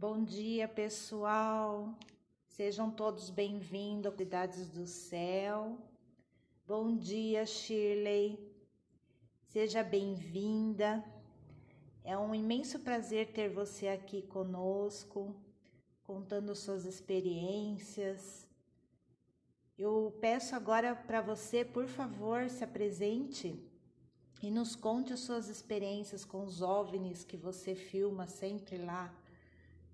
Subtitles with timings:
[0.00, 1.92] Bom dia, pessoal.
[2.46, 5.76] Sejam todos bem-vindos, Cidades do Céu.
[6.64, 8.38] Bom dia, Shirley.
[9.48, 11.04] Seja bem-vinda.
[12.04, 15.34] É um imenso prazer ter você aqui conosco,
[16.04, 18.46] contando suas experiências.
[19.76, 23.60] Eu peço agora para você, por favor, se apresente
[24.40, 29.12] e nos conte as suas experiências com os OVNIs que você filma sempre lá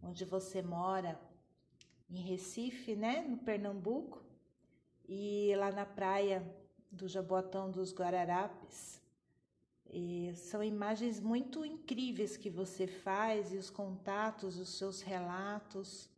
[0.06, 1.20] onde você mora,
[2.10, 4.22] em Recife, né, no Pernambuco,
[5.08, 6.44] e lá na praia
[6.90, 9.02] do Jaboatão dos Guararapes.
[9.86, 16.08] E são imagens muito incríveis que você faz e os contatos, os seus relatos.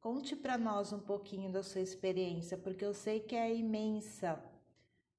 [0.00, 4.42] Conte para nós um pouquinho da sua experiência, porque eu sei que é imensa.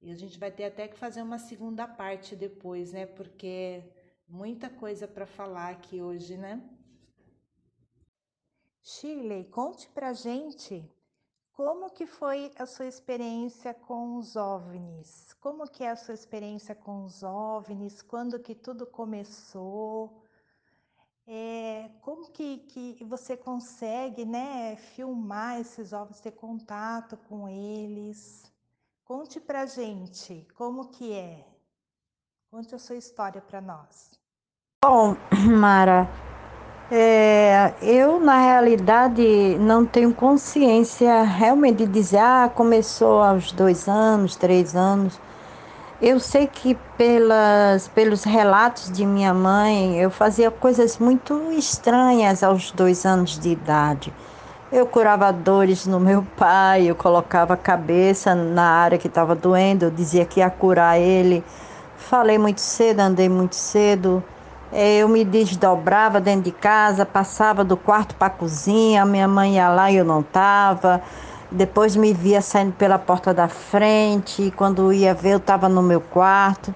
[0.02, 3.06] E a gente vai ter até que fazer uma segunda parte depois, né?
[3.06, 3.84] Porque
[4.28, 6.62] muita coisa para falar aqui hoje, né?
[8.84, 10.90] Shirley, conte pra gente
[11.54, 15.36] como que foi a sua experiência com os OVNIs?
[15.40, 18.02] Como que é a sua experiência com os OVNIs?
[18.02, 20.24] Quando que tudo começou?
[21.28, 28.52] É, como que, que você consegue né, filmar esses OVNIs, ter contato com eles?
[29.06, 31.46] Conte pra gente como que é.
[32.50, 34.10] Conte a sua história para nós.
[34.84, 35.16] Bom,
[35.60, 36.10] Mara,
[36.94, 44.36] é, eu, na realidade, não tenho consciência realmente de dizer, ah, começou aos dois anos,
[44.36, 45.18] três anos.
[46.02, 52.72] Eu sei que pelas, pelos relatos de minha mãe, eu fazia coisas muito estranhas aos
[52.72, 54.14] dois anos de idade.
[54.70, 59.86] Eu curava dores no meu pai, eu colocava a cabeça na área que estava doendo,
[59.86, 61.42] eu dizia que ia curar ele.
[61.96, 64.22] Falei muito cedo, andei muito cedo.
[64.72, 69.56] É, eu me desdobrava dentro de casa, passava do quarto para a cozinha, minha mãe
[69.56, 71.02] ia lá e eu não estava.
[71.52, 76.00] Depois me via saindo pela porta da frente, quando ia ver eu estava no meu
[76.00, 76.74] quarto.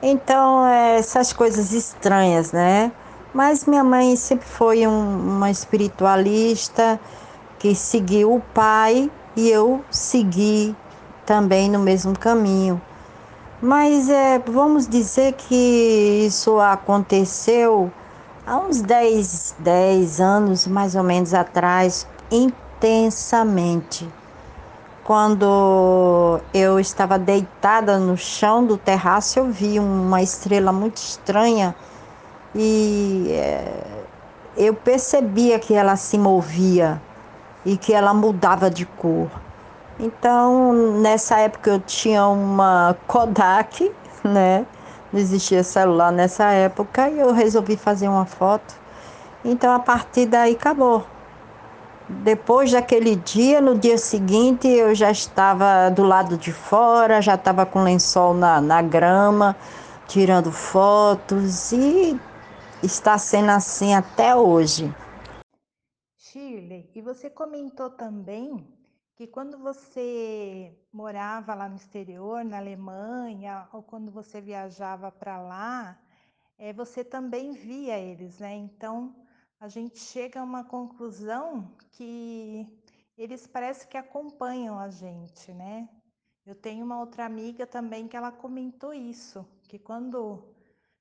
[0.00, 2.92] Então, é, essas coisas estranhas, né?
[3.32, 7.00] Mas minha mãe sempre foi um, uma espiritualista
[7.58, 10.76] que seguiu o pai e eu segui
[11.26, 12.80] também no mesmo caminho.
[13.66, 17.90] Mas é, vamos dizer que isso aconteceu
[18.46, 24.06] há uns 10, 10 anos mais ou menos atrás, intensamente.
[25.02, 31.74] Quando eu estava deitada no chão do terraço, eu vi uma estrela muito estranha
[32.54, 33.82] e é,
[34.58, 37.00] eu percebia que ela se movia
[37.64, 39.30] e que ela mudava de cor.
[39.98, 43.92] Então, nessa época eu tinha uma Kodak,
[44.24, 44.66] né?
[45.12, 48.74] Não existia celular nessa época e eu resolvi fazer uma foto.
[49.44, 51.06] Então, a partir daí acabou.
[52.08, 57.64] Depois daquele dia, no dia seguinte, eu já estava do lado de fora, já estava
[57.64, 59.56] com lençol na, na grama,
[60.08, 62.18] tirando fotos e
[62.82, 64.92] está sendo assim até hoje.
[66.18, 68.66] Shirley, e você comentou também
[69.16, 75.98] que quando você morava lá no exterior, na Alemanha, ou quando você viajava para lá,
[76.58, 78.54] é, você também via eles, né?
[78.54, 79.14] Então
[79.60, 82.66] a gente chega a uma conclusão que
[83.16, 85.88] eles parecem que acompanham a gente, né?
[86.44, 90.54] Eu tenho uma outra amiga também que ela comentou isso, que quando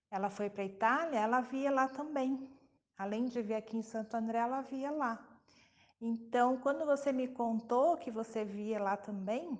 [0.09, 2.47] ela foi para a Itália, ela via lá também.
[2.97, 5.32] Além de ver aqui em Santo André, ela via lá.
[6.05, 9.57] Então, quando você me contou que você via lá também,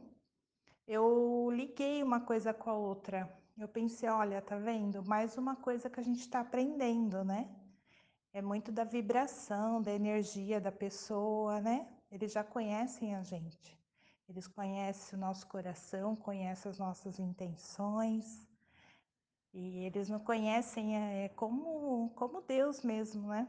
[0.86, 3.34] eu liguei uma coisa com a outra.
[3.58, 5.02] Eu pensei, olha, tá vendo?
[5.06, 7.50] Mais uma coisa que a gente está aprendendo, né?
[8.34, 11.88] É muito da vibração, da energia da pessoa, né?
[12.12, 13.80] Eles já conhecem a gente.
[14.28, 18.46] Eles conhecem o nosso coração, conhecem as nossas intenções.
[19.54, 23.48] E eles não conhecem é, como, como Deus mesmo, né?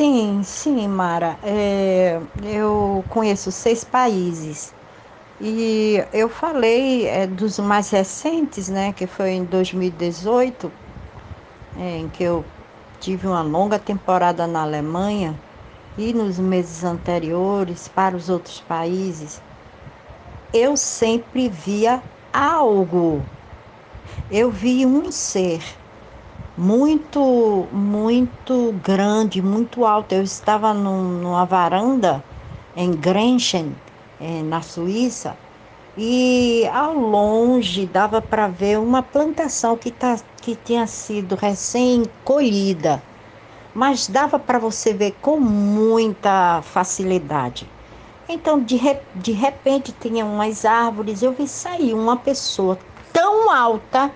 [0.00, 1.38] Sim, sim, Mara.
[1.42, 4.74] É, eu conheço seis países
[5.40, 10.72] e eu falei é, dos mais recentes, né, que foi em 2018,
[11.74, 12.52] é, em que eu
[13.00, 15.42] tive uma longa temporada na Alemanha
[15.96, 19.44] e nos meses anteriores para os outros países.
[20.52, 23.28] Eu sempre via algo.
[24.30, 25.62] Eu vi um ser
[26.60, 30.14] muito, muito grande, muito alto.
[30.14, 32.24] Eu estava num, numa varanda
[32.74, 33.82] em Grenchen,
[34.18, 35.40] eh, na Suíça,
[35.96, 43.04] e ao longe dava para ver uma plantação que, tá, que tinha sido recém-colhida.
[43.74, 47.72] mas dava para você ver com muita facilidade.
[48.28, 54.14] Então, de, re, de repente, tinha umas árvores, eu vi sair uma pessoa tão alta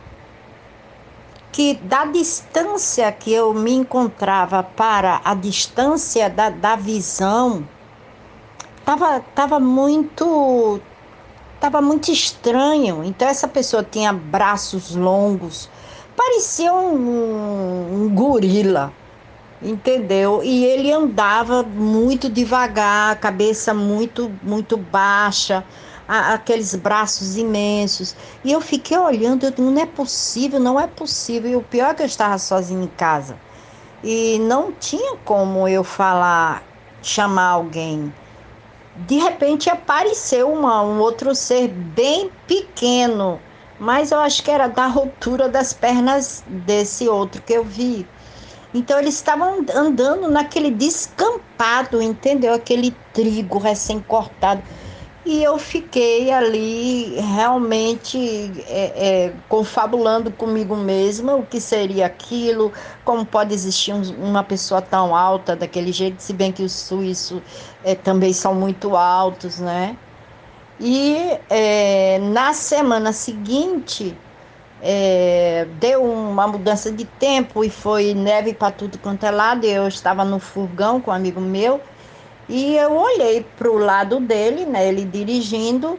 [1.54, 7.64] que da distância que eu me encontrava para a distância da, da visão,
[8.84, 10.80] tava, tava muito
[11.60, 13.04] tava muito estranho.
[13.04, 15.70] Então essa pessoa tinha braços longos,
[16.16, 18.92] parecia um, um gorila
[19.62, 20.42] entendeu?
[20.42, 25.62] E ele andava muito devagar, cabeça muito muito baixa,
[26.06, 28.14] a, aqueles braços imensos.
[28.44, 31.50] E eu fiquei olhando, eu digo, não é possível, não é possível.
[31.50, 33.36] E o pior é que eu estava sozinha em casa.
[34.02, 36.62] E não tinha como eu falar,
[37.02, 38.12] chamar alguém.
[38.96, 43.40] De repente apareceu uma, um outro ser bem pequeno,
[43.78, 48.06] mas eu acho que era da altura das pernas desse outro que eu vi.
[48.72, 52.52] Então eles estavam andando naquele descampado, entendeu?
[52.54, 54.62] Aquele trigo recém-cortado.
[55.26, 58.18] E eu fiquei ali realmente
[58.68, 58.92] é,
[59.28, 62.70] é, confabulando comigo mesma o que seria aquilo,
[63.06, 67.40] como pode existir um, uma pessoa tão alta daquele jeito, se bem que os suíços
[67.82, 69.96] é, também são muito altos, né?
[70.78, 71.16] E
[71.48, 74.14] é, na semana seguinte
[74.82, 79.64] é, deu uma mudança de tempo e foi neve para tudo quanto é lado.
[79.64, 81.80] Eu estava no furgão com um amigo meu
[82.48, 85.98] e eu olhei para o lado dele, né, ele dirigindo,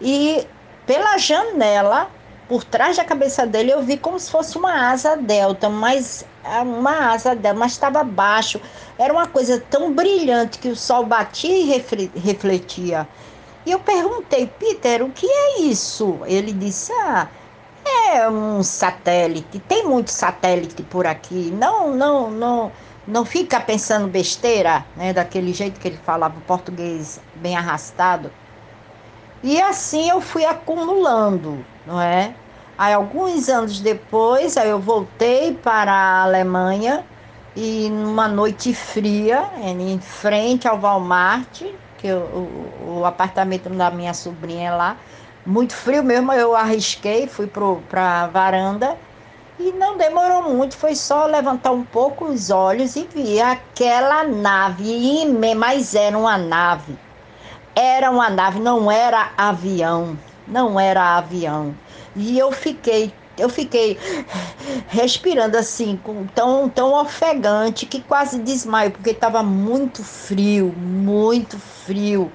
[0.00, 0.46] e
[0.86, 2.10] pela janela,
[2.48, 6.60] por trás da cabeça dele, eu vi como se fosse uma asa delta, mas é
[6.60, 8.60] uma asa delta, mas estava baixo.
[8.98, 11.82] Era uma coisa tão brilhante que o sol batia e
[12.14, 13.08] refletia.
[13.64, 16.20] E eu perguntei, Peter, o que é isso?
[16.24, 17.28] Ele disse, ah
[18.12, 21.52] é um satélite, tem muito satélite por aqui.
[21.52, 22.72] Não, não, não,
[23.06, 28.32] não fica pensando besteira, né, daquele jeito que ele falava português bem arrastado.
[29.42, 32.34] E assim eu fui acumulando, não é?
[32.76, 37.04] Aí alguns anos depois, aí eu voltei para a Alemanha
[37.54, 41.62] e numa noite fria, em frente ao Walmart,
[41.96, 44.96] que eu, o, o apartamento da minha sobrinha é lá,
[45.46, 48.96] muito frio mesmo, eu arrisquei, fui para a varanda
[49.58, 55.24] e não demorou muito, foi só levantar um pouco os olhos e vi aquela nave,
[55.56, 56.96] mas era uma nave.
[57.74, 61.74] Era uma nave, não era avião, não era avião.
[62.14, 63.98] E eu fiquei, eu fiquei
[64.88, 65.98] respirando assim,
[66.34, 72.30] tão, tão ofegante que quase desmaio, porque estava muito frio, muito frio.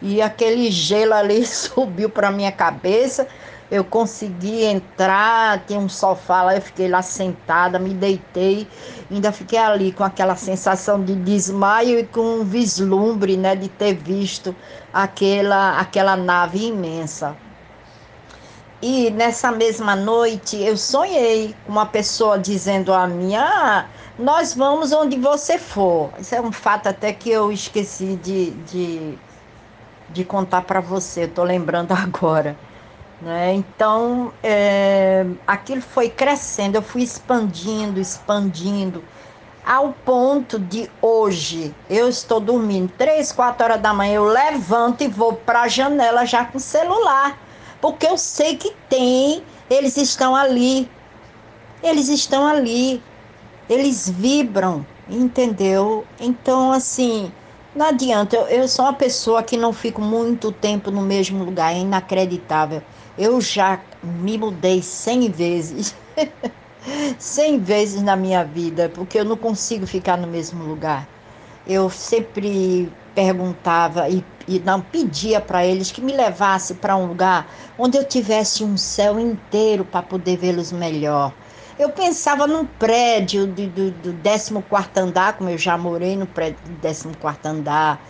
[0.00, 3.26] E aquele gelo ali subiu para minha cabeça.
[3.72, 8.68] Eu consegui entrar, tinha um sofá lá, eu fiquei lá sentada, me deitei,
[9.10, 13.94] ainda fiquei ali com aquela sensação de desmaio e com um vislumbre, né, de ter
[13.94, 14.54] visto
[14.92, 17.34] aquela aquela nave imensa.
[18.82, 23.88] E nessa mesma noite eu sonhei com uma pessoa dizendo a mim: ah,
[24.18, 26.12] nós vamos onde você for.
[26.18, 29.18] Isso é um fato até que eu esqueci de, de
[30.12, 32.56] de contar para você, estou lembrando agora.
[33.22, 33.54] Né?
[33.54, 39.02] Então, é, aquilo foi crescendo, eu fui expandindo, expandindo,
[39.64, 45.08] ao ponto de hoje, eu estou dormindo, três, quatro horas da manhã, eu levanto e
[45.08, 47.38] vou para a janela já com o celular,
[47.80, 50.90] porque eu sei que tem, eles estão ali,
[51.80, 53.00] eles estão ali,
[53.70, 56.04] eles vibram, entendeu?
[56.18, 57.30] Então, assim,
[57.72, 61.72] não adianta, eu, eu sou uma pessoa que não fico muito tempo no mesmo lugar,
[61.72, 62.82] é inacreditável.
[63.16, 65.94] Eu já me mudei cem vezes,
[67.18, 71.06] cem vezes na minha vida, porque eu não consigo ficar no mesmo lugar.
[71.66, 77.46] Eu sempre perguntava e, e não pedia para eles que me levasse para um lugar
[77.78, 81.32] onde eu tivesse um céu inteiro para poder vê-los melhor.
[81.78, 86.58] Eu pensava num prédio do, do, do 14 andar, como eu já morei no prédio
[86.64, 88.00] do 14 andar.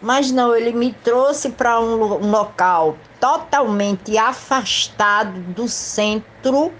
[0.00, 6.72] Mas não, ele me trouxe para um, um local totalmente afastado do centro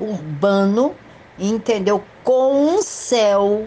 [0.00, 0.94] urbano,
[1.38, 2.02] entendeu?
[2.22, 3.66] Com um céu,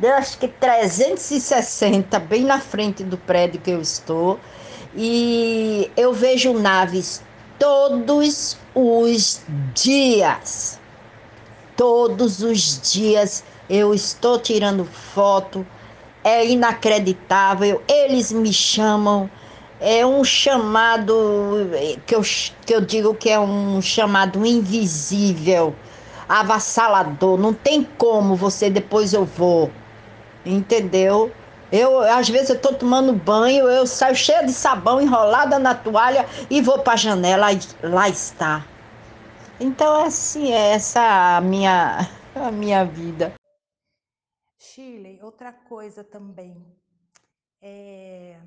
[0.00, 4.38] eu acho que 360, bem na frente do prédio que eu estou.
[4.94, 7.22] E eu vejo naves
[7.58, 9.42] todos os
[9.74, 10.78] dias
[11.78, 15.64] todos os dias eu estou tirando foto,
[16.24, 19.30] é inacreditável, eles me chamam,
[19.80, 21.14] é um chamado
[22.06, 22.22] que eu,
[22.66, 25.74] que eu digo que é um chamado invisível.
[26.28, 27.38] avassalador.
[27.38, 29.70] Não tem como você depois eu vou.
[30.44, 31.32] Entendeu?
[31.70, 36.26] Eu, às vezes, eu tô tomando banho, eu saio cheia de sabão, enrolada na toalha
[36.48, 38.64] e vou para a janela e lá está.
[39.60, 43.37] Então, assim, é essa a minha, a minha vida.
[45.22, 46.64] Outra coisa também.
[47.60, 48.40] É...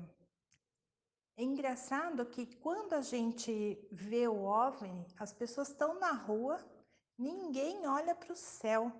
[1.36, 6.58] é engraçado que quando a gente vê o OVNI, as pessoas estão na rua,
[7.18, 8.90] ninguém olha para o céu.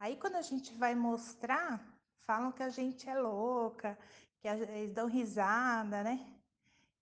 [0.00, 1.86] Aí quando a gente vai mostrar,
[2.20, 3.98] falam que a gente é louca,
[4.40, 6.26] que eles dão risada, né?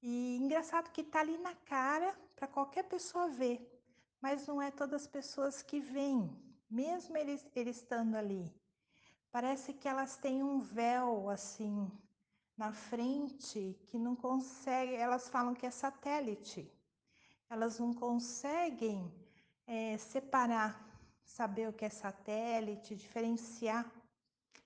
[0.03, 3.61] E engraçado que tá ali na cara para qualquer pessoa ver,
[4.21, 6.29] mas não é todas as pessoas que veem,
[6.69, 8.53] mesmo eles, eles estando ali.
[9.33, 11.91] Parece que elas têm um véu assim
[12.57, 16.71] na frente que não consegue, elas falam que é satélite.
[17.49, 19.13] Elas não conseguem
[19.67, 20.85] é, separar,
[21.25, 23.91] saber o que é satélite, diferenciar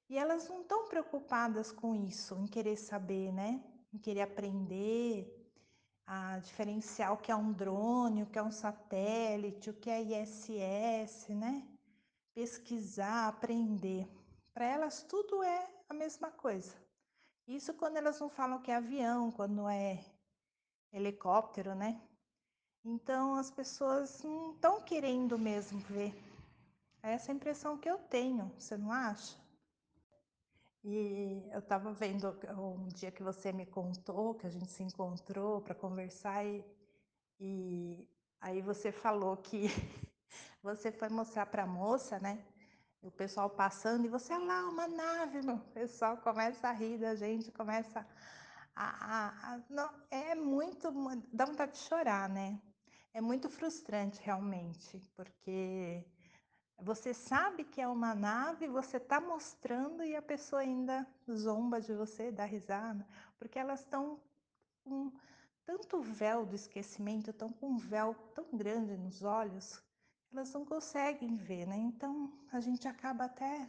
[0.09, 3.62] e elas não estão preocupadas com isso, em querer saber, né?
[3.92, 5.40] Em querer aprender
[6.06, 10.02] a diferenciar o que é um drone, o que é um satélite, o que é
[10.02, 11.66] ISS, né?
[12.35, 14.06] Pesquisar, aprender.
[14.54, 16.76] Para elas tudo é a mesma coisa.
[17.46, 20.04] Isso quando elas não falam que é avião, quando é
[20.92, 22.00] helicóptero, né?
[22.84, 26.14] Então as pessoas não estão querendo mesmo ver.
[27.02, 29.37] É essa impressão que eu tenho, você não acha?
[30.84, 35.62] E eu estava vendo um dia que você me contou, que a gente se encontrou
[35.62, 36.64] para conversar, e,
[37.40, 38.08] e
[38.40, 39.66] aí você falou que
[40.62, 42.44] você foi mostrar para a moça, né?
[43.04, 45.56] O pessoal passando, e você, olha lá, uma nave, meu.
[45.56, 48.06] o pessoal começa a rir da gente, começa
[48.75, 48.84] a.
[48.84, 50.90] a, a não, é muito.
[51.30, 52.58] dá vontade de chorar, né?
[53.12, 56.02] É muito frustrante, realmente, porque
[56.78, 61.94] você sabe que é uma nave, você está mostrando e a pessoa ainda zomba de
[61.94, 63.06] você, dá risada,
[63.38, 64.18] porque elas estão
[64.82, 65.12] com
[65.64, 69.82] tanto véu do esquecimento, estão com um véu tão grande nos olhos,
[70.35, 71.76] elas não conseguem ver, né?
[71.76, 73.69] Então a gente acaba até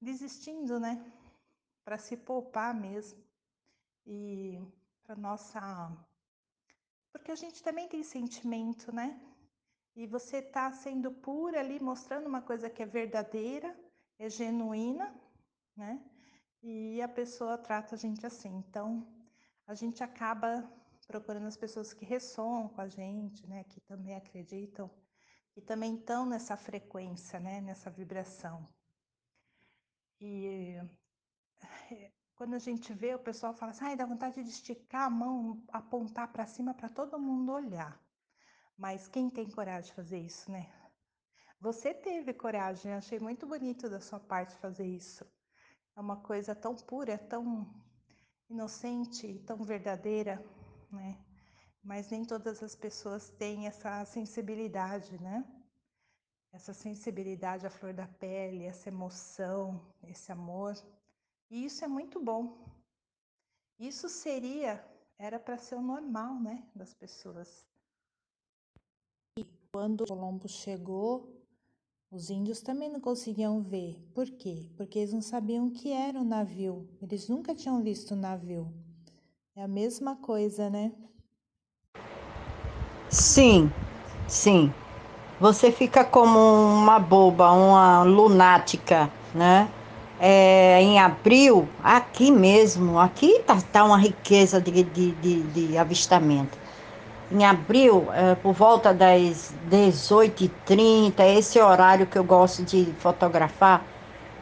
[0.00, 1.04] desistindo, né?
[1.84, 3.22] Para se poupar mesmo
[4.06, 4.62] e
[5.02, 5.60] para nossa.
[7.12, 9.20] Porque a gente também tem sentimento, né?
[9.96, 13.76] E você está sendo pura ali, mostrando uma coisa que é verdadeira,
[14.18, 15.14] é genuína,
[15.76, 16.00] né?
[16.62, 18.62] E a pessoa trata a gente assim.
[18.68, 19.06] Então,
[19.66, 20.68] a gente acaba
[21.06, 23.64] procurando as pessoas que ressoam com a gente, né?
[23.64, 24.90] Que também acreditam,
[25.54, 27.60] que também estão nessa frequência, né?
[27.60, 28.66] Nessa vibração.
[30.20, 30.76] E
[31.90, 35.64] eh, quando a gente vê, o pessoal fala assim, dá vontade de esticar a mão,
[35.68, 38.02] apontar para cima para todo mundo olhar.
[38.76, 40.72] Mas quem tem coragem de fazer isso, né?
[41.60, 45.24] Você teve coragem, achei muito bonito da sua parte fazer isso.
[45.96, 47.72] É uma coisa tão pura, tão
[48.50, 50.44] inocente, tão verdadeira,
[50.90, 51.24] né?
[51.84, 55.44] Mas nem todas as pessoas têm essa sensibilidade, né?
[56.50, 60.74] Essa sensibilidade à flor da pele, essa emoção, esse amor.
[61.50, 62.56] E isso é muito bom.
[63.78, 64.82] Isso seria,
[65.18, 67.66] era para ser o normal, né, das pessoas.
[69.70, 71.44] Quando Colombo chegou,
[72.10, 74.00] os índios também não conseguiam ver.
[74.14, 74.70] Por quê?
[74.76, 76.88] Porque eles não sabiam o que era o navio.
[77.02, 78.72] Eles nunca tinham visto o navio.
[79.56, 80.92] É a mesma coisa, né?
[83.14, 83.72] Sim,
[84.26, 84.74] sim.
[85.38, 89.74] Você fica como uma boba, uma lunática, né?
[90.18, 96.58] É, em abril, aqui mesmo, aqui tá, tá uma riqueza de, de, de, de avistamento
[97.30, 103.92] em abril, é, por volta das 18h30, esse horário que eu gosto de fotografar,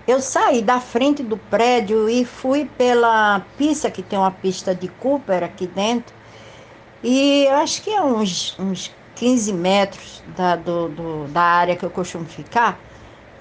[0.07, 4.88] eu saí da frente do prédio e fui pela pista, que tem uma pista de
[4.88, 6.14] Cooper aqui dentro,
[7.02, 11.90] e acho que é uns, uns 15 metros da, do, do, da área que eu
[11.90, 12.78] costumo ficar,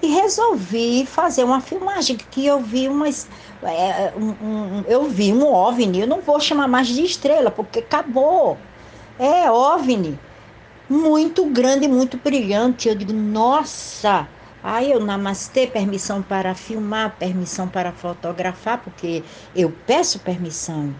[0.01, 3.27] e resolvi fazer uma filmagem que eu vi umas.
[3.63, 7.80] É, um, um, eu vi um OVNI, eu não vou chamar mais de estrela, porque
[7.80, 8.58] acabou
[9.20, 10.20] é OVNI.
[10.89, 12.89] Muito grande, muito brilhante.
[12.89, 14.27] Eu digo, nossa!
[14.63, 19.24] Aí eu namastê, permissão para filmar, permissão para fotografar, porque
[19.56, 20.94] eu peço permissão.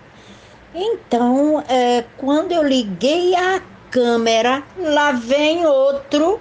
[0.74, 6.40] Então, é, quando eu liguei a câmera, lá vem outro,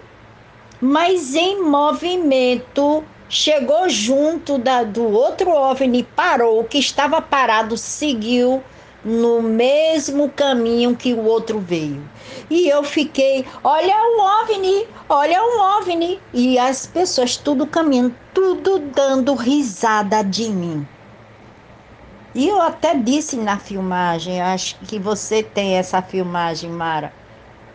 [0.80, 8.62] mas em movimento, chegou junto da, do outro OVNI, parou, o que estava parado seguiu
[9.04, 12.08] no mesmo caminho que o outro veio.
[12.48, 16.20] E eu fiquei, olha o OVNI, olha o OVNI.
[16.32, 20.86] E as pessoas tudo caminhando, tudo dando risada de mim.
[22.34, 27.12] E eu até disse na filmagem, acho que você tem essa filmagem, Mara.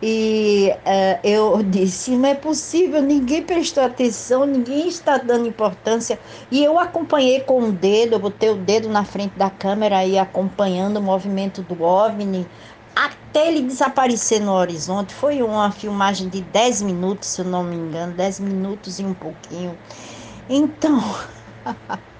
[0.02, 6.18] E uh, eu disse: não é possível, ninguém prestou atenção, ninguém está dando importância.
[6.50, 10.18] E eu acompanhei com o dedo, eu botei o dedo na frente da câmera e
[10.18, 12.46] acompanhando o movimento do OVNI
[12.94, 15.12] até ele desaparecer no horizonte.
[15.14, 19.12] Foi uma filmagem de 10 minutos, se eu não me engano, 10 minutos e um
[19.12, 19.76] pouquinho.
[20.48, 21.02] Então,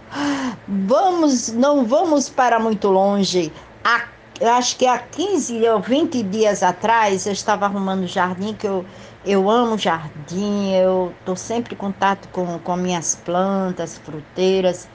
[0.68, 3.52] vamos, não vamos para muito longe.
[3.84, 8.84] A acho que há 15 ou 20 dias atrás eu estava arrumando jardim, que eu,
[9.24, 14.88] eu amo jardim, eu estou sempre em contato com, com minhas plantas, fruteiras.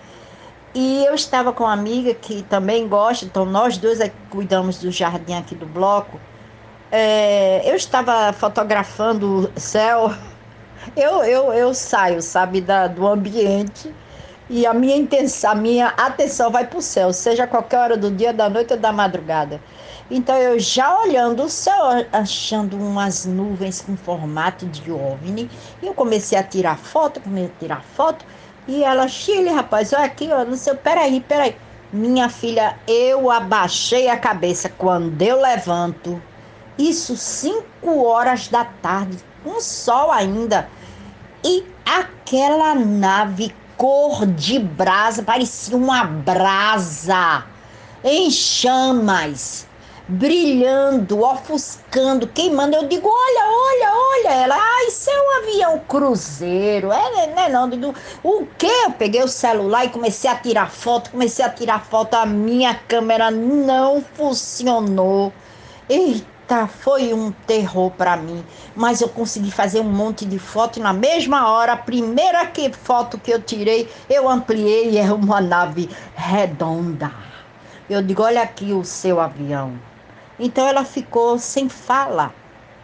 [0.73, 4.91] E eu estava com uma amiga que também gosta, então nós dois é cuidamos do
[4.91, 6.19] jardim aqui do bloco.
[6.91, 10.13] É, eu estava fotografando o céu,
[10.95, 13.93] eu, eu, eu saio, sabe, da, do ambiente
[14.51, 18.11] e a minha intenção, a minha atenção vai para o céu, seja qualquer hora do
[18.11, 19.61] dia, da noite ou da madrugada.
[20.09, 25.49] Então eu já olhando o céu, achando umas nuvens com formato de OVNI,
[25.81, 28.25] e eu comecei a tirar foto, comecei a tirar foto,
[28.67, 31.55] e ela, Chile, rapaz, olha aqui, ó, não sei, peraí, peraí.
[31.93, 36.21] Minha filha, eu abaixei a cabeça quando eu levanto.
[36.77, 40.69] Isso 5 horas da tarde, com sol ainda.
[41.43, 47.45] E aquela nave cor de brasa, parecia uma brasa
[48.03, 49.67] em chamas,
[50.07, 52.75] brilhando, ofuscando, queimando.
[52.75, 54.43] Eu digo: olha, olha, olha.
[54.43, 56.91] Ela, ah, isso é um avião cruzeiro.
[56.91, 57.49] É, né?
[57.49, 58.71] Não, digo, o quê?
[58.85, 62.13] Eu peguei o celular e comecei a tirar foto, comecei a tirar foto.
[62.13, 65.33] A minha câmera não funcionou.
[65.89, 68.43] Eita Eita, foi um terror para mim.
[68.75, 72.69] Mas eu consegui fazer um monte de foto e na mesma hora, a primeira que,
[72.73, 77.09] foto que eu tirei, eu ampliei e é uma nave redonda.
[77.89, 79.73] Eu digo, olha aqui o seu avião.
[80.37, 82.33] Então ela ficou sem fala,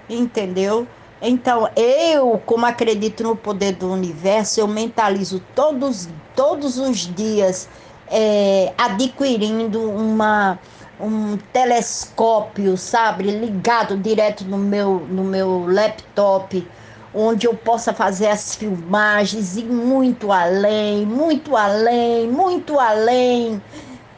[0.09, 0.87] entendeu?
[1.21, 7.67] Então eu, como acredito no poder do universo, eu mentalizo todos, todos os dias
[8.09, 10.57] é, adquirindo uma
[10.99, 16.67] um telescópio, sabe, ligado direto no meu, no meu laptop,
[17.13, 23.61] onde eu possa fazer as filmagens e muito além, muito além, muito além.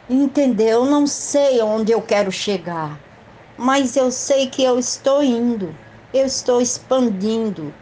[0.10, 0.80] Entendeu?
[0.80, 3.00] Eu não sei onde eu quero chegar,
[3.58, 5.76] mas eu sei que eu estou indo,
[6.14, 7.74] eu estou expandindo.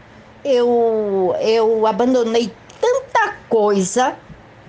[0.44, 4.16] Eu, eu abandonei tanta coisa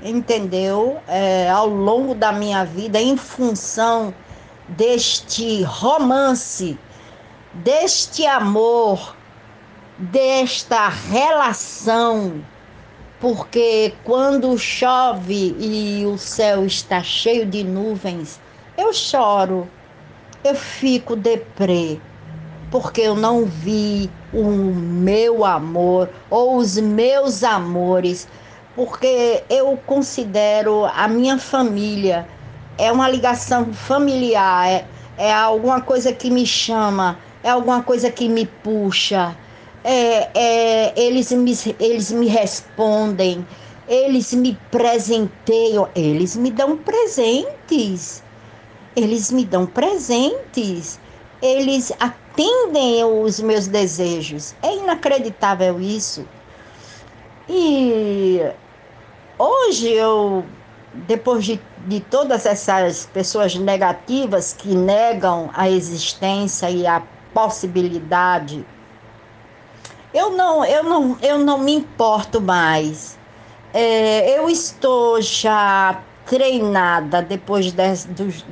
[0.03, 0.99] entendeu?
[1.07, 4.13] É, ao longo da minha vida, em função
[4.67, 6.77] deste romance,
[7.53, 9.15] deste amor,
[9.97, 12.41] desta relação,
[13.19, 18.39] porque quando chove e o céu está cheio de nuvens,
[18.77, 19.67] eu choro,
[20.43, 21.99] eu fico deprê,
[22.71, 28.27] porque eu não vi o meu amor ou os meus amores
[28.79, 32.25] porque eu considero a minha família
[32.77, 34.85] é uma ligação familiar, é,
[35.17, 39.35] é alguma coisa que me chama, é alguma coisa que me puxa.
[39.83, 43.45] É, é, eles, me, eles me respondem,
[43.85, 48.23] eles me presenteiam, eles me dão presentes.
[48.95, 50.97] Eles me dão presentes.
[51.41, 54.55] Eles atendem os meus desejos.
[54.63, 56.25] É inacreditável isso.
[57.49, 58.41] E
[59.39, 60.45] hoje eu,
[60.93, 67.01] depois de, de todas essas pessoas negativas que negam a existência e a
[67.33, 68.65] possibilidade,
[70.13, 73.17] eu não, eu não, eu não me importo mais.
[73.73, 78.07] É, eu estou já treinada depois das,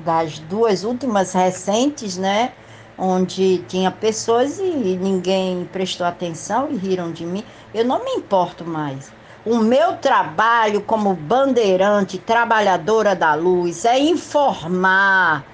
[0.06, 2.54] das duas últimas recentes, né?
[2.98, 7.44] onde tinha pessoas e ninguém prestou atenção e riram de mim.
[7.74, 9.12] Eu não me importo mais.
[9.50, 15.46] O meu trabalho como bandeirante, trabalhadora da luz, é informar,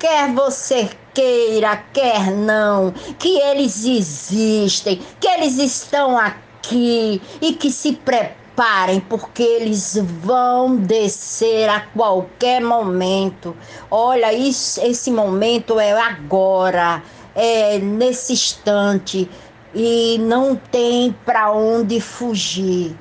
[0.00, 7.92] quer você queira, quer não, que eles existem, que eles estão aqui e que se
[7.92, 13.54] preparem parem, porque eles vão descer a qualquer momento.
[13.90, 17.00] Olha, isso, esse momento é agora,
[17.34, 19.30] é nesse instante
[19.74, 22.96] e não tem para onde fugir.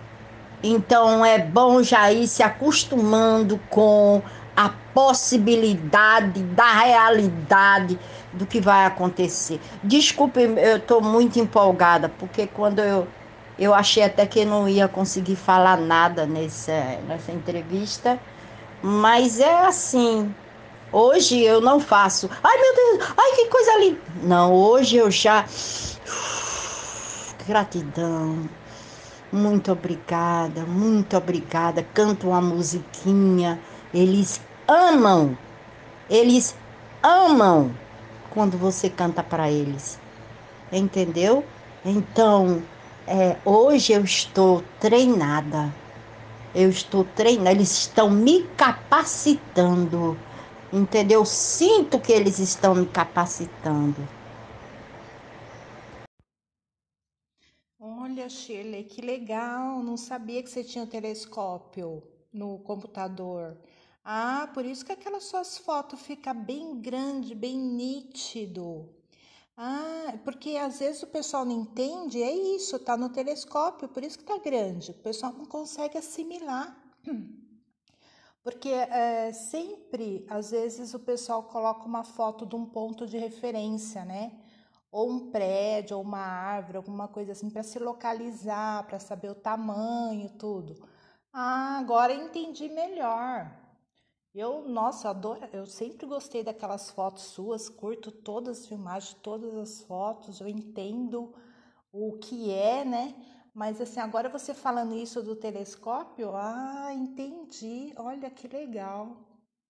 [0.63, 4.21] Então é bom já ir se acostumando com
[4.55, 7.99] a possibilidade da realidade
[8.31, 9.59] do que vai acontecer.
[9.83, 13.07] Desculpe, eu estou muito empolgada, porque quando eu,
[13.59, 18.17] eu achei até que não ia conseguir falar nada nessa, nessa entrevista,
[18.81, 20.33] mas é assim.
[20.91, 22.29] Hoje eu não faço.
[22.41, 23.99] Ai meu Deus, ai que coisa linda.
[24.23, 25.45] Não, hoje eu já.
[27.45, 28.47] Gratidão.
[29.35, 31.83] Muito obrigada, muito obrigada.
[31.93, 33.59] Canto uma musiquinha.
[33.93, 35.37] Eles amam.
[36.09, 36.55] Eles
[37.03, 37.75] amam
[38.29, 39.99] quando você canta para eles.
[40.71, 41.43] Entendeu?
[41.83, 42.63] Então,
[43.05, 45.75] é, hoje eu estou treinada.
[46.53, 50.17] Eu estou treinando, eles estão me capacitando.
[50.71, 51.25] Entendeu?
[51.25, 54.07] Sinto que eles estão me capacitando.
[58.15, 59.83] Olha, Shirley, que legal!
[59.83, 62.01] Não sabia que você tinha um telescópio
[62.31, 63.57] no computador.
[64.05, 68.87] Ah, por isso que aquelas suas fotos fica bem grande, bem nítido.
[69.57, 74.19] Ah, porque às vezes o pessoal não entende, é isso, tá no telescópio, por isso
[74.19, 74.91] que tá grande.
[74.91, 76.73] O pessoal não consegue assimilar.
[78.41, 84.05] Porque é, sempre, às vezes, o pessoal coloca uma foto de um ponto de referência,
[84.05, 84.31] né?
[84.95, 89.35] Ou um prédio, ou uma árvore, alguma coisa assim, para se localizar, para saber o
[89.35, 90.73] tamanho, tudo.
[91.33, 93.51] Ah, agora entendi melhor.
[94.33, 99.81] Eu, nossa, adoro, eu sempre gostei daquelas fotos suas, curto todas as filmagens, todas as
[99.81, 101.33] fotos, eu entendo
[101.91, 103.15] o que é, né?
[103.53, 107.93] Mas assim, agora você falando isso do telescópio, ah, entendi.
[107.97, 109.17] Olha que legal.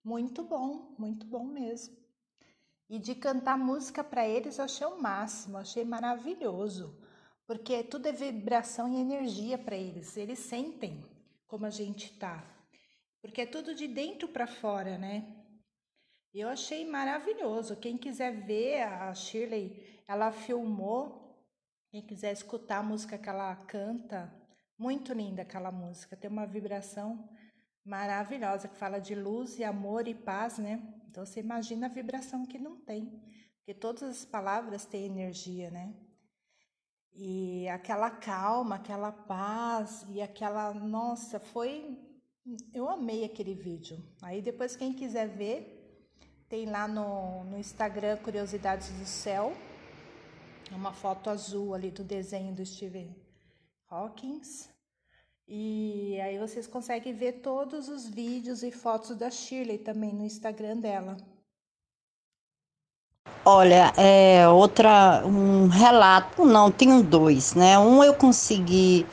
[0.04, 1.96] Muito bom, muito bom mesmo.
[2.88, 6.96] E de cantar música para eles eu achei o máximo, achei maravilhoso,
[7.46, 11.04] porque tudo é vibração e energia para eles, eles sentem
[11.46, 12.44] como a gente tá,
[13.20, 15.36] porque é tudo de dentro para fora, né?
[16.38, 17.76] Eu achei maravilhoso.
[17.76, 21.34] Quem quiser ver a Shirley, ela filmou.
[21.90, 24.30] Quem quiser escutar a música que ela canta,
[24.78, 26.14] muito linda aquela música.
[26.14, 27.26] Tem uma vibração
[27.86, 30.82] maravilhosa que fala de luz e amor e paz, né?
[31.08, 33.22] Então você imagina a vibração que não tem,
[33.58, 35.94] porque todas as palavras têm energia, né?
[37.14, 41.96] E aquela calma, aquela paz e aquela, nossa, foi
[42.74, 43.98] eu amei aquele vídeo.
[44.22, 45.72] Aí depois quem quiser ver,
[46.48, 49.52] tem lá no, no Instagram Curiosidades do Céu,
[50.70, 53.16] uma foto azul ali do desenho do Stephen
[53.88, 54.75] Hawkins.
[55.48, 60.78] E aí vocês conseguem ver todos os vídeos e fotos da Shirley também no Instagram
[60.78, 61.16] dela.
[63.44, 67.78] Olha, é outra um relato, não, tenho dois, né?
[67.78, 69.06] Um eu consegui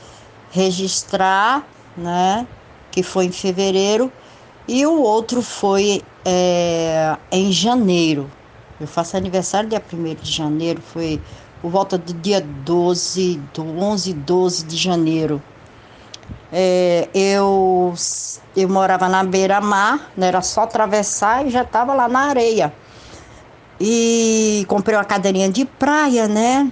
[0.50, 2.48] registrar, né?
[2.92, 4.12] Que foi em fevereiro,
[4.68, 8.28] e o outro foi é, em janeiro.
[8.82, 11.22] Eu faço aniversário dia 1 de janeiro, foi
[11.62, 15.40] por volta do dia 12, do 11, 12 de janeiro.
[16.56, 17.96] É, eu,
[18.56, 22.72] eu morava na beira-mar, né, era só atravessar e já estava lá na areia.
[23.82, 26.72] E comprei uma cadeirinha de praia, né?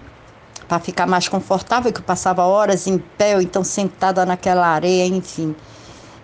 [0.68, 5.08] Para ficar mais confortável, que eu passava horas em pé, ou então sentada naquela areia,
[5.08, 5.56] enfim.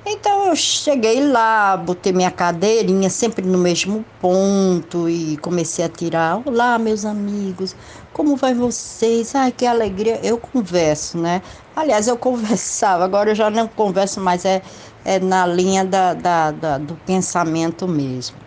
[0.10, 6.42] Então eu cheguei lá, botei minha cadeirinha sempre no mesmo ponto e comecei a tirar.
[6.46, 7.76] Olá, meus amigos,
[8.14, 9.36] como vai vocês?
[9.36, 10.18] Ai, que alegria.
[10.24, 11.42] Eu converso, né?
[11.76, 14.62] Aliás, eu conversava, agora eu já não converso mais, é,
[15.04, 18.38] é na linha da, da, da do pensamento mesmo.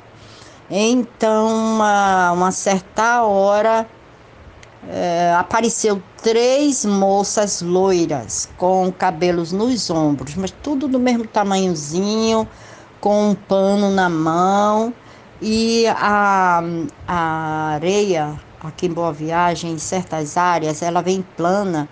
[0.71, 3.87] Então, uma, uma certa hora,
[4.89, 12.47] é, apareceu três moças loiras com cabelos nos ombros, mas tudo do mesmo tamanhozinho,
[13.01, 14.93] com um pano na mão
[15.41, 16.63] e a,
[17.09, 21.89] a areia aqui em Boa Viagem, em certas áreas, ela vem plana,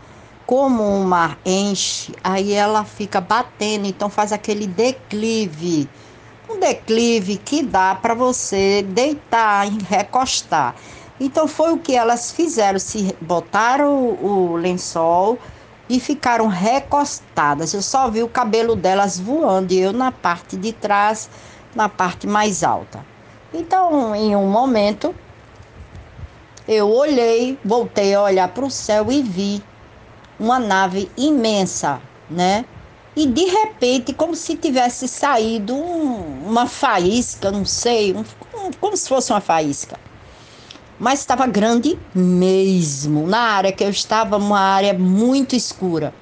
[0.47, 5.89] como o mar enche, aí ela fica batendo, então faz aquele declive,
[6.49, 10.75] um declive que dá para você deitar e recostar.
[11.21, 15.39] Então foi o que elas fizeram, se botaram o, o lençol
[15.89, 17.75] e ficaram recostadas.
[17.75, 21.29] Eu só vi o cabelo delas voando e eu na parte de trás,
[21.75, 23.05] na parte mais alta.
[23.53, 25.15] Então, em um momento,
[26.69, 29.63] eu olhei, voltei a olhar para o céu e vi
[30.39, 32.01] uma nave imensa,
[32.31, 32.65] né?
[33.17, 38.23] E de repente, como se tivesse saído um, uma faísca, não sei, um,
[38.79, 39.99] como se fosse uma faísca
[40.99, 43.27] mas estava grande mesmo.
[43.27, 46.13] Na área que eu estava, uma área muito escura.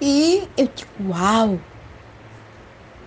[0.00, 1.58] E eu digo, uau!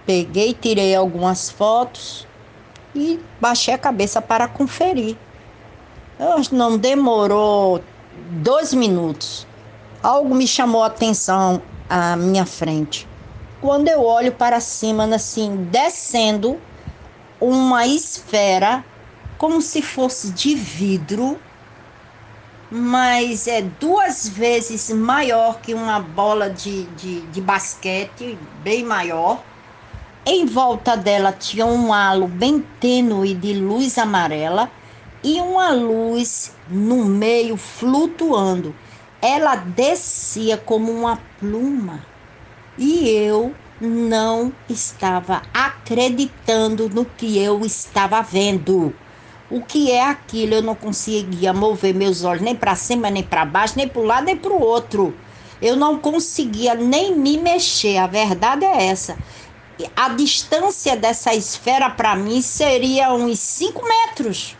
[0.06, 2.28] peguei, tirei algumas fotos
[2.94, 5.16] e baixei a cabeça para conferir.
[6.52, 7.82] Não demorou
[8.30, 9.48] dois minutos.
[10.04, 13.08] Algo me chamou a atenção à minha frente.
[13.62, 16.60] Quando eu olho para cima, assim, descendo
[17.40, 18.84] uma esfera
[19.42, 21.36] como se fosse de vidro,
[22.70, 29.44] mas é duas vezes maior que uma bola de, de, de basquete, bem maior.
[30.24, 34.70] Em volta dela tinha um halo bem tênue de luz amarela
[35.24, 38.76] e uma luz no meio flutuando.
[39.20, 42.06] Ela descia como uma pluma
[42.78, 48.94] e eu não estava acreditando no que eu estava vendo.
[49.52, 50.56] O que é aquilo?
[50.56, 54.06] Eu não conseguia mover meus olhos nem para cima, nem para baixo, nem para um
[54.06, 55.14] lado, nem para o outro.
[55.62, 57.98] Eu não conseguia nem me mexer.
[57.98, 59.18] A verdade é essa.
[59.96, 64.58] A distância dessa esfera para mim seria uns 5 metros.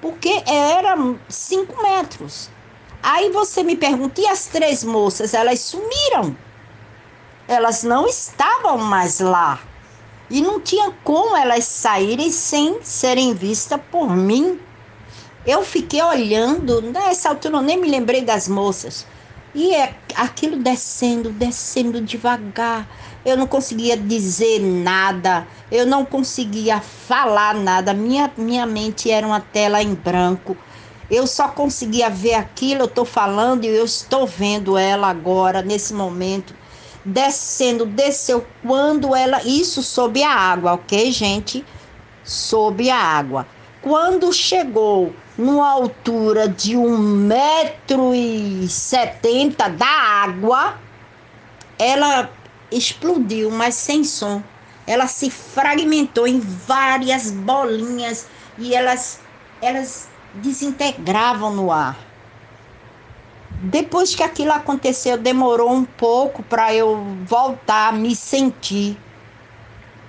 [0.00, 0.94] Porque era
[1.28, 2.50] 5 metros.
[3.02, 5.34] Aí você me pergunta, e as três moças?
[5.34, 6.36] Elas sumiram
[7.48, 9.60] elas não estavam mais lá.
[10.32, 14.58] E não tinha como elas saírem sem serem vistas por mim.
[15.46, 19.06] Eu fiquei olhando, nessa altura eu nem me lembrei das moças.
[19.54, 22.88] E é aquilo descendo, descendo devagar.
[23.26, 27.92] Eu não conseguia dizer nada, eu não conseguia falar nada.
[27.92, 30.56] Minha, minha mente era uma tela em branco.
[31.10, 35.92] Eu só conseguia ver aquilo, eu estou falando e eu estou vendo ela agora, nesse
[35.92, 36.61] momento
[37.04, 39.42] descendo, desceu quando ela.
[39.44, 41.64] Isso sob a água, ok, gente?
[42.24, 43.46] Sob a água.
[43.80, 50.78] Quando chegou numa altura de um metro e setenta da água,
[51.78, 52.30] ela
[52.70, 54.42] explodiu, mas sem som.
[54.86, 58.26] Ela se fragmentou em várias bolinhas
[58.58, 59.20] e elas,
[59.60, 62.11] elas desintegravam no ar.
[63.64, 68.98] Depois que aquilo aconteceu, demorou um pouco para eu voltar a me sentir.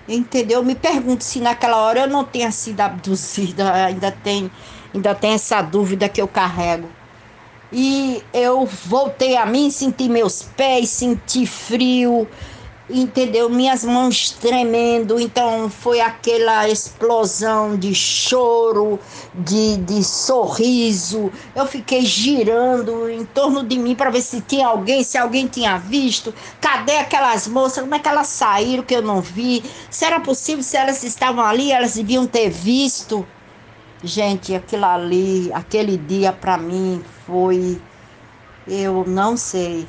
[0.07, 0.63] Entendeu?
[0.63, 4.49] Me pergunto se naquela hora eu não tenha sido abduzida, ainda tem,
[4.91, 6.89] ainda tem essa dúvida que eu carrego.
[7.71, 12.27] E eu voltei a mim, senti meus pés, senti frio,
[12.89, 13.49] entendeu?
[13.49, 18.99] Minhas mãos tremendo, então foi aquela explosão de choro,
[19.33, 21.31] de, de sorriso.
[21.55, 25.77] Eu fiquei girando em torno de mim para ver se tinha alguém, se alguém tinha
[25.77, 26.33] visto.
[26.59, 27.83] Cadê aquelas moças?
[27.83, 29.63] Como é que elas saíram que eu não vi?
[29.89, 33.25] Se era possível, se elas estavam ali, elas deviam ter visto.
[34.03, 37.81] Gente, aquilo ali, aquele dia para mim foi.
[38.67, 39.87] Eu não sei.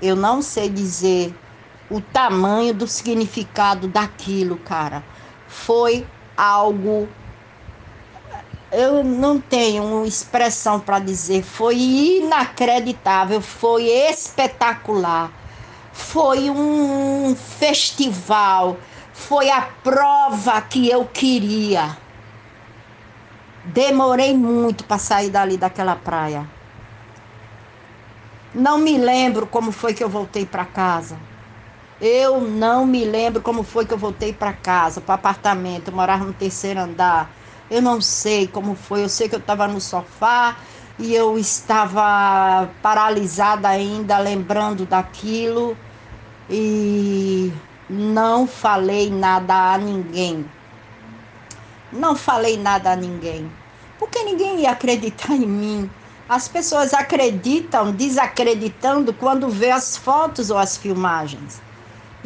[0.00, 1.34] Eu não sei dizer
[1.90, 5.02] o tamanho do significado daquilo, cara.
[5.46, 7.08] Foi algo.
[8.70, 11.42] Eu não tenho expressão para dizer.
[11.42, 15.32] Foi inacreditável, foi espetacular.
[15.92, 18.76] Foi um festival,
[19.12, 21.96] foi a prova que eu queria.
[23.64, 26.46] Demorei muito para sair dali daquela praia.
[28.54, 31.18] Não me lembro como foi que eu voltei para casa.
[32.00, 36.24] Eu não me lembro como foi que eu voltei para casa, para apartamento, eu morava
[36.24, 37.28] no terceiro andar.
[37.68, 40.56] Eu não sei como foi, eu sei que eu estava no sofá
[40.96, 45.76] e eu estava paralisada ainda, lembrando daquilo
[46.48, 47.52] e
[47.90, 50.46] não falei nada a ninguém.
[51.92, 53.50] Não falei nada a ninguém,
[53.98, 55.90] porque ninguém ia acreditar em mim.
[56.28, 61.67] As pessoas acreditam desacreditando quando vê as fotos ou as filmagens.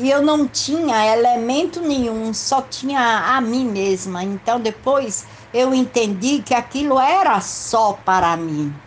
[0.03, 4.25] E eu não tinha elemento nenhum, só tinha a mim mesma.
[4.25, 8.83] Então depois eu entendi que aquilo era só para mim.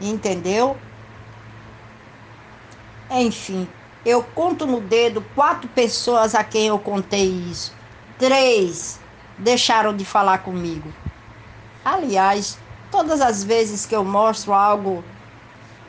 [0.00, 0.82] Entendeu?
[3.10, 7.76] Enfim, eu conto no dedo quatro pessoas a quem eu contei isso.
[8.16, 9.04] Três
[9.36, 10.94] deixaram de falar comigo.
[11.84, 15.10] Aliás, todas as vezes que eu mostro algo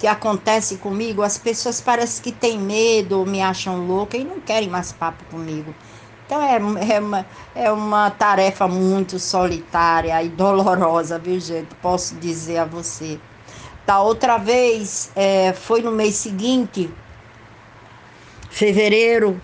[0.01, 4.39] que acontece comigo, as pessoas parecem que têm medo ou me acham louca e não
[4.39, 5.75] querem mais papo comigo.
[6.25, 6.55] Então é,
[6.95, 11.75] é, uma, é uma tarefa muito solitária e dolorosa, viu, gente?
[11.83, 13.19] Posso dizer a você.
[13.85, 16.89] Da outra vez, é, foi no mês seguinte,
[18.49, 19.39] fevereiro,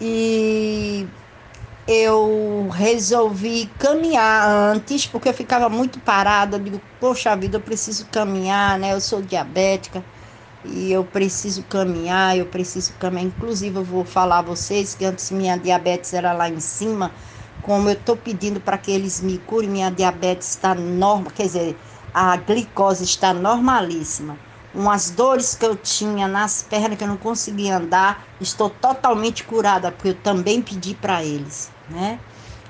[0.00, 1.06] e
[1.86, 6.56] eu resolvi caminhar antes, porque eu ficava muito parada.
[6.56, 8.92] Eu digo, poxa vida, eu preciso caminhar, né?
[8.92, 10.04] Eu sou diabética.
[10.64, 13.26] e eu preciso caminhar, eu preciso caminhar.
[13.26, 17.14] Inclusive, eu vou falar a vocês que antes minha diabetes era lá em cima,
[17.60, 21.80] como eu estou pedindo para que eles me curem, minha diabetes está normal, quer dizer,
[22.14, 24.40] a glicose está normalíssima.
[24.74, 29.92] Umas dores que eu tinha nas pernas que eu não conseguia andar, estou totalmente curada,
[29.92, 32.18] porque eu também pedi para eles, né?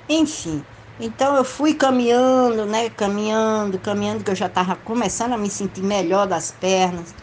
[0.09, 0.65] Enfim,
[0.99, 2.91] então eu fui caminhando, né?
[2.91, 7.15] Caminhando, caminhando, que eu já estava começando a me sentir melhor das pernas.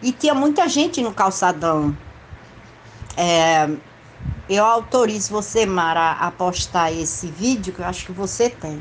[0.00, 1.96] E tinha muita gente no calçadão.
[3.16, 3.68] É,
[4.48, 8.80] eu autorizo você, Mara, a postar esse vídeo, que eu acho que você tem.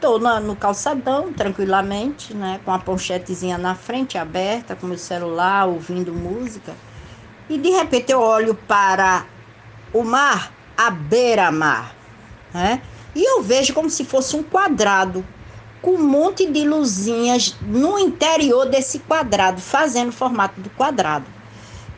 [0.00, 6.10] Estou no calçadão, tranquilamente, né, com a ponchetezinha na frente aberta, com meu celular, ouvindo
[6.14, 6.74] música.
[7.50, 9.26] E de repente eu olho para
[9.92, 11.94] o mar, a beira-mar,
[12.54, 12.80] né?
[13.14, 15.22] E eu vejo como se fosse um quadrado
[15.82, 21.26] com um monte de luzinhas no interior desse quadrado, fazendo o formato do quadrado.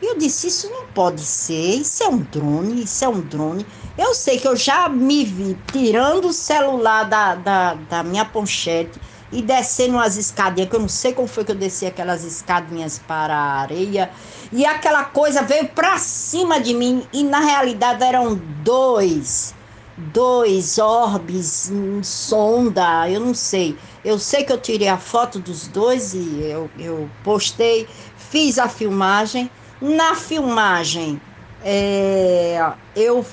[0.01, 3.65] E eu disse: Isso não pode ser, isso é um drone, isso é um drone.
[3.97, 8.99] Eu sei que eu já me vi tirando o celular da, da, da minha ponchete
[9.31, 12.99] e descendo umas escadinhas, que eu não sei como foi que eu desci aquelas escadinhas
[12.99, 14.09] para a areia.
[14.51, 19.53] E aquela coisa veio para cima de mim e na realidade eram dois
[19.95, 23.77] dois orbes, sonda, eu não sei.
[24.03, 28.67] Eu sei que eu tirei a foto dos dois e eu, eu postei, fiz a
[28.67, 29.49] filmagem.
[29.79, 31.21] Na filmagem,
[31.63, 33.25] é, eu,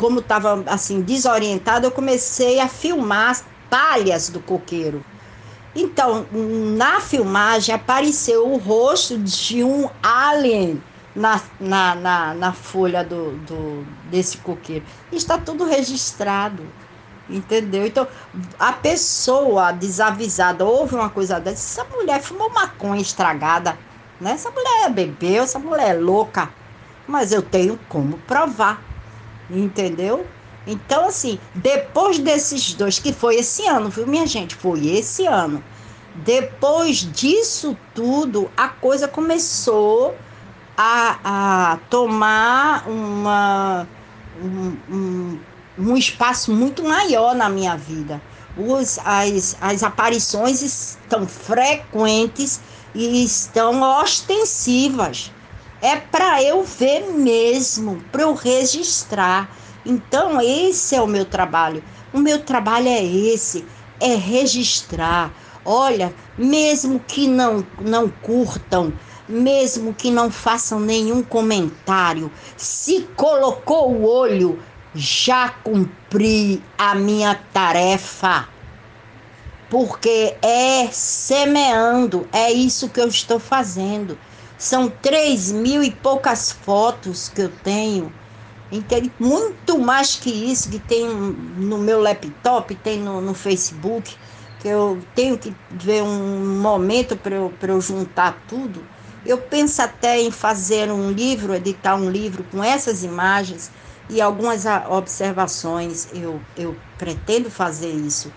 [0.00, 5.04] como estava assim, desorientada, eu comecei a filmar as palhas do coqueiro.
[5.76, 6.26] Então,
[6.74, 10.82] na filmagem apareceu o rosto de um alien
[11.14, 14.86] na, na, na, na folha do, do, desse coqueiro.
[15.12, 16.62] Está tudo registrado.
[17.28, 17.86] Entendeu?
[17.86, 18.08] Então,
[18.58, 23.78] a pessoa desavisada ouve uma coisa dessa, essa mulher fumou maconha estragada,
[24.18, 24.32] né?
[24.32, 26.48] Essa mulher bebeu, essa mulher é louca.
[27.06, 28.89] Mas eu tenho como provar.
[29.50, 30.26] Entendeu?
[30.66, 34.54] Então, assim, depois desses dois, que foi esse ano, viu, minha gente?
[34.54, 35.62] Foi esse ano.
[36.14, 40.14] Depois disso tudo, a coisa começou
[40.76, 43.86] a, a tomar uma,
[44.42, 45.38] um, um,
[45.78, 48.20] um espaço muito maior na minha vida.
[48.56, 52.60] Os, as, as aparições estão frequentes
[52.94, 55.32] e estão ostensivas.
[55.82, 59.50] É para eu ver mesmo, para eu registrar.
[59.84, 61.82] Então, esse é o meu trabalho.
[62.12, 63.64] O meu trabalho é esse,
[63.98, 65.32] é registrar.
[65.64, 68.92] Olha, mesmo que não, não curtam,
[69.26, 72.30] mesmo que não façam nenhum comentário.
[72.58, 74.58] Se colocou o olho,
[74.94, 78.48] já cumpri a minha tarefa.
[79.70, 84.18] Porque é semeando, é isso que eu estou fazendo.
[84.60, 88.12] São três mil e poucas fotos que eu tenho.
[89.18, 94.14] Muito mais que isso que tem no meu laptop, tem no, no Facebook,
[94.60, 98.84] que eu tenho que ver um momento para eu, eu juntar tudo.
[99.24, 103.70] Eu penso até em fazer um livro, editar um livro com essas imagens
[104.10, 106.06] e algumas observações.
[106.12, 108.30] Eu, eu pretendo fazer isso.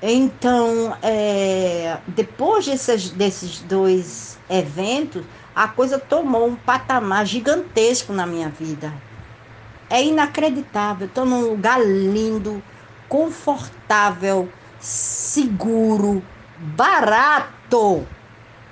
[0.00, 8.48] Então, é, depois desses, desses dois eventos, a coisa tomou um patamar gigantesco na minha
[8.48, 8.92] vida.
[9.90, 11.08] É inacreditável.
[11.08, 12.62] Estou num lugar lindo,
[13.08, 16.22] confortável, seguro,
[16.58, 18.06] barato.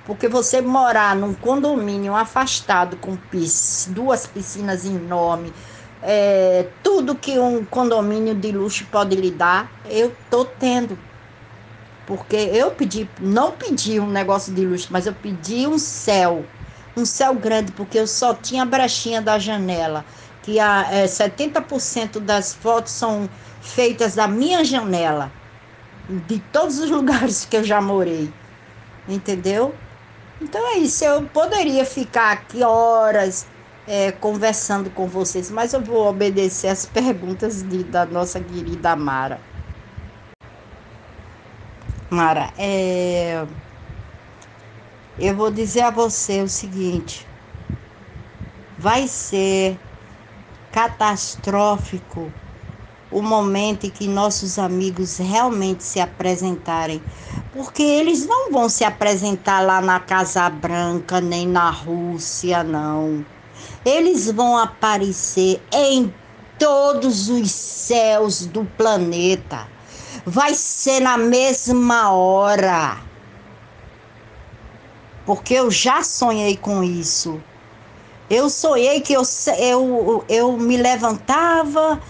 [0.04, 3.18] Porque você morar num condomínio afastado com
[3.88, 5.52] duas piscinas enormes,
[6.00, 10.96] é, tudo que um condomínio de luxo pode lhe dar, eu tô tendo.
[12.06, 16.44] Porque eu pedi, não pedi um negócio de luxo, mas eu pedi um céu,
[16.96, 20.04] um céu grande, porque eu só tinha a brechinha da janela,
[20.42, 23.28] que a, é, 70% das fotos são
[23.60, 25.32] feitas da minha janela,
[26.08, 28.32] de todos os lugares que eu já morei,
[29.08, 29.74] entendeu?
[30.40, 33.46] Então é isso, eu poderia ficar aqui horas
[33.86, 39.55] é, conversando com vocês, mas eu vou obedecer as perguntas de, da nossa querida Mara.
[42.08, 43.44] Mara, é,
[45.18, 47.26] eu vou dizer a você o seguinte:
[48.78, 49.80] vai ser
[50.70, 52.32] catastrófico
[53.10, 57.02] o momento em que nossos amigos realmente se apresentarem,
[57.52, 63.26] porque eles não vão se apresentar lá na Casa Branca nem na Rússia, não.
[63.84, 66.12] Eles vão aparecer em
[66.58, 69.75] todos os céus do planeta.
[70.26, 73.06] Vai ser na mesma hora.
[75.26, 77.42] porque eu já sonhei com isso.
[78.30, 79.22] Eu sonhei que eu,
[79.58, 82.00] eu, eu me levantava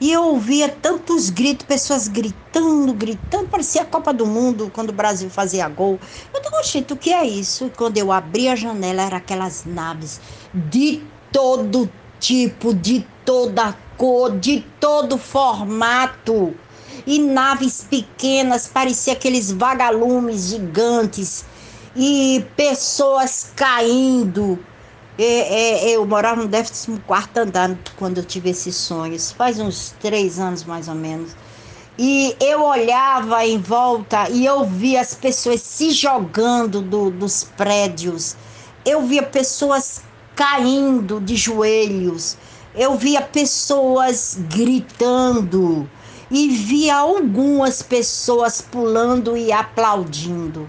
[0.00, 4.92] e eu ouvia tantos gritos, pessoas gritando, gritando, parecia a Copa do Mundo quando o
[4.92, 5.98] Brasil fazia gol.
[6.32, 7.66] Eu digo, gente, o que é isso?
[7.66, 10.20] E quando eu abri a janela, eram aquelas naves
[10.52, 11.02] de
[11.32, 16.54] todo tipo, de toda cor, de todo formato.
[17.06, 21.44] E naves pequenas, parecia aqueles vagalumes gigantes.
[21.96, 24.58] E pessoas caindo
[25.16, 26.90] é, é, eu morava no 14
[27.36, 31.36] andar quando eu tive esses sonhos, faz uns três anos mais ou menos.
[31.96, 38.36] E eu olhava em volta e eu via as pessoas se jogando do, dos prédios.
[38.84, 40.02] Eu via pessoas
[40.34, 42.36] caindo de joelhos.
[42.74, 45.88] Eu via pessoas gritando.
[46.36, 50.68] E via algumas pessoas pulando e aplaudindo.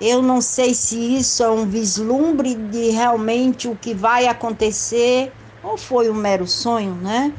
[0.00, 5.30] Eu não sei se isso é um vislumbre de realmente o que vai acontecer
[5.62, 7.34] ou foi um mero sonho, né?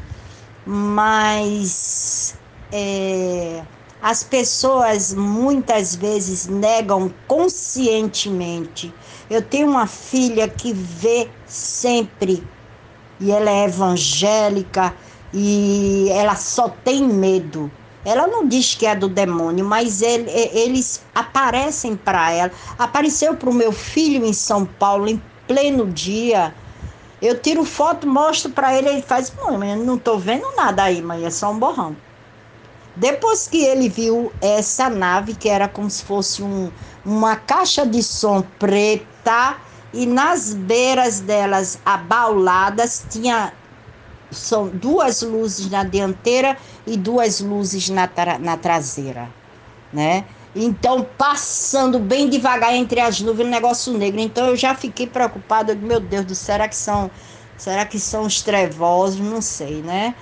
[0.64, 2.36] Mas
[2.72, 3.64] é,
[4.00, 8.94] as pessoas muitas vezes negam conscientemente.
[9.28, 12.44] Eu tenho uma filha que vê sempre
[13.20, 14.94] e ela é evangélica
[15.34, 17.72] e ela só tem medo
[18.06, 22.52] ela não diz que é do demônio, mas ele, eles aparecem para ela.
[22.78, 26.54] Apareceu para o meu filho em São Paulo em pleno dia.
[27.22, 29.32] Eu tiro foto, mostro para ele, ele faz,
[29.86, 31.96] não estou vendo nada aí, mãe, é só um borrão.
[32.96, 36.70] Depois que ele viu essa nave, que era como se fosse um,
[37.06, 39.56] uma caixa de som preta,
[39.94, 43.54] e nas beiras delas abauladas tinha
[44.34, 49.30] são duas luzes na dianteira e duas luzes na, tra na traseira,
[49.92, 50.26] né?
[50.56, 54.20] Então, passando bem devagar entre as nuvens, negócio negro.
[54.20, 55.74] Então, eu já fiquei preocupada.
[55.74, 57.12] Meu Deus do céu, será que são,
[57.58, 59.20] será que são os trevosos?
[59.20, 60.14] Não sei, né?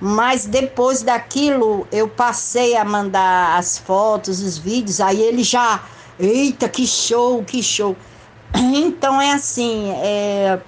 [0.00, 5.00] Mas depois daquilo, eu passei a mandar as fotos, os vídeos.
[5.00, 5.82] Aí ele já,
[6.18, 7.96] eita, que show, que show.
[8.54, 10.60] Então, é assim, é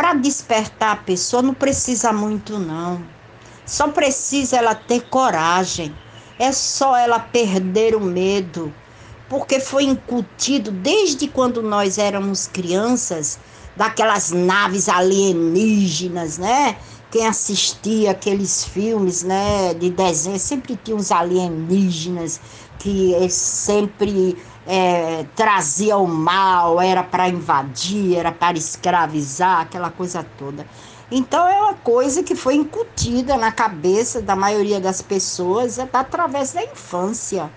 [0.00, 3.04] para despertar a pessoa não precisa muito não.
[3.66, 5.94] Só precisa ela ter coragem.
[6.38, 8.72] É só ela perder o medo,
[9.28, 13.38] porque foi incutido desde quando nós éramos crianças,
[13.76, 16.78] daquelas naves alienígenas, né?
[17.10, 22.40] Quem assistia aqueles filmes, né, de desenho, sempre tinha uns alienígenas
[22.78, 24.34] que sempre
[24.66, 30.66] é, trazia o mal, era para invadir, era para escravizar, aquela coisa toda.
[31.10, 36.62] Então é uma coisa que foi incutida na cabeça da maioria das pessoas através da
[36.62, 37.50] infância.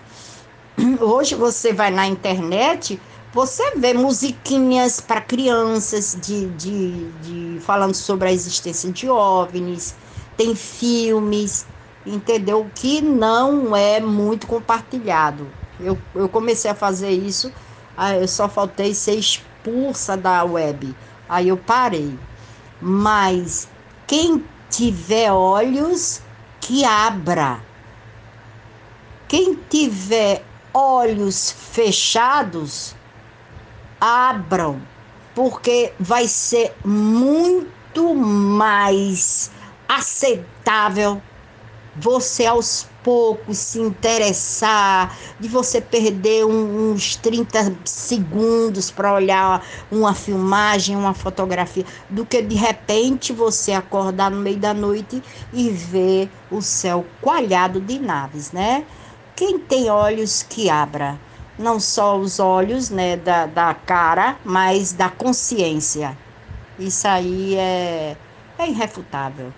[1.00, 3.00] Hoje você vai na internet,
[3.32, 9.94] você vê musiquinhas para crianças de, de, de, falando sobre a existência de OVNIs,
[10.36, 11.64] tem filmes,
[12.04, 12.68] entendeu?
[12.74, 15.46] Que não é muito compartilhado.
[15.80, 17.52] Eu, eu comecei a fazer isso,
[17.96, 20.94] aí eu só faltei ser expulsa da web.
[21.28, 22.18] Aí eu parei.
[22.80, 23.68] Mas
[24.06, 26.20] quem tiver olhos,
[26.60, 27.60] que abra.
[29.28, 32.94] Quem tiver olhos fechados,
[34.00, 34.80] abram,
[35.34, 39.50] porque vai ser muito mais
[39.88, 41.22] aceitável
[41.96, 50.96] você aos poucos se interessar, de você perder uns 30 segundos para olhar uma filmagem,
[50.96, 55.22] uma fotografia, do que de repente você acordar no meio da noite
[55.52, 58.84] e ver o céu coalhado de naves, né?
[59.36, 61.18] Quem tem olhos que abra,
[61.58, 66.16] não só os olhos, né, da, da cara, mas da consciência.
[66.78, 68.16] Isso aí é,
[68.58, 69.52] é irrefutável.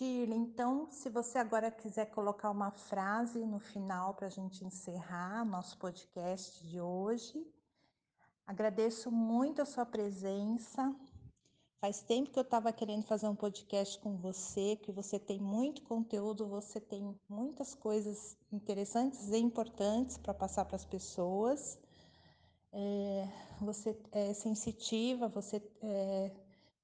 [0.00, 5.44] Shirley, então, se você agora quiser colocar uma frase no final para a gente encerrar
[5.44, 7.46] nosso podcast de hoje.
[8.46, 10.96] Agradeço muito a sua presença.
[11.82, 15.82] Faz tempo que eu estava querendo fazer um podcast com você, que você tem muito
[15.82, 21.78] conteúdo, você tem muitas coisas interessantes e importantes para passar para as pessoas.
[22.72, 23.28] É,
[23.60, 26.32] você é sensitiva, você é,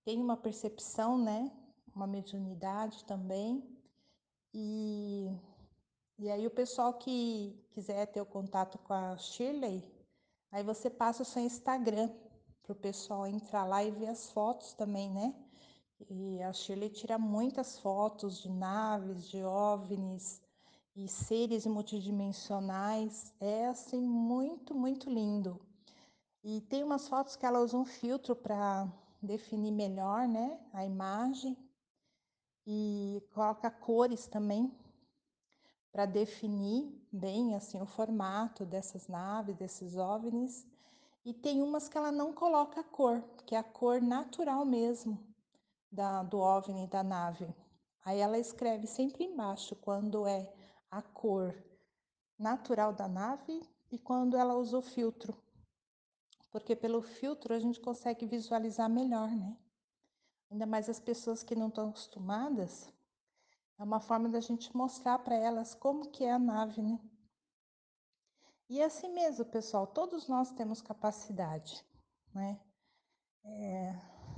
[0.04, 1.50] tem uma percepção, né,
[1.96, 3.64] uma mediunidade também.
[4.52, 5.34] E,
[6.18, 9.82] e aí o pessoal que quiser ter o contato com a Shirley,
[10.52, 12.10] aí você passa o seu Instagram
[12.62, 15.34] para o pessoal entrar lá e ver as fotos também, né?
[16.10, 20.42] E a Shirley tira muitas fotos de naves, de OVNIs
[20.94, 23.32] e seres multidimensionais.
[23.40, 25.58] É assim muito, muito lindo.
[26.44, 28.86] E tem umas fotos que ela usa um filtro para
[29.22, 31.56] definir melhor, né, a imagem.
[32.66, 34.76] E coloca cores também
[35.92, 40.66] para definir bem assim o formato dessas naves, desses OVNIs.
[41.24, 45.18] E tem umas que ela não coloca cor, que é a cor natural mesmo
[45.90, 47.48] da, do OVNI da nave.
[48.04, 50.52] Aí ela escreve sempre embaixo quando é
[50.90, 51.54] a cor
[52.38, 55.36] natural da nave e quando ela usa o filtro.
[56.50, 59.56] Porque pelo filtro a gente consegue visualizar melhor, né?
[60.50, 62.92] Ainda mais as pessoas que não estão acostumadas,
[63.78, 66.98] é uma forma da gente mostrar para elas como que é a nave, né?
[68.68, 71.84] E é assim mesmo, pessoal, todos nós temos capacidade,
[72.34, 72.60] né?
[73.44, 73.94] É,